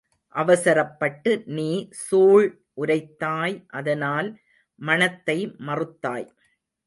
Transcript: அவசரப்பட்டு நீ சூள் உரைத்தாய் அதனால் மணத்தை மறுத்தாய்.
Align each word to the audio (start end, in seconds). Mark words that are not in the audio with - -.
அவசரப்பட்டு 0.35 1.31
நீ 1.47 1.67
சூள் 2.05 2.47
உரைத்தாய் 2.73 3.55
அதனால் 3.71 4.29
மணத்தை 4.81 5.37
மறுத்தாய். 5.67 6.27